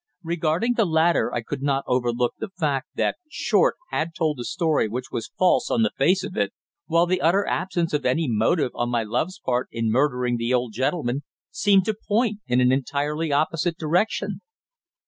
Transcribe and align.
Regarding 0.23 0.73
the 0.73 0.85
latter 0.85 1.31
I 1.31 1.43
could 1.43 1.61
not 1.61 1.83
overlook 1.85 2.33
the 2.39 2.49
fact 2.49 2.87
that 2.95 3.17
Short 3.29 3.75
had 3.91 4.15
told 4.17 4.39
a 4.39 4.43
story 4.43 4.87
which 4.87 5.11
was 5.11 5.29
false 5.37 5.69
on 5.69 5.83
the 5.83 5.91
face 5.95 6.23
of 6.23 6.35
it, 6.35 6.53
while 6.87 7.05
the 7.05 7.21
utter 7.21 7.45
absence 7.45 7.93
of 7.93 8.03
any 8.03 8.27
motive 8.27 8.71
on 8.73 8.89
my 8.89 9.03
love's 9.03 9.37
part 9.39 9.67
in 9.71 9.91
murdering 9.91 10.37
the 10.37 10.55
old 10.55 10.73
gentleman 10.73 11.21
seemed 11.51 11.85
to 11.85 11.93
point 11.93 12.39
in 12.47 12.59
an 12.59 12.71
entirely 12.71 13.31
opposite 13.31 13.77
direction. 13.77 14.41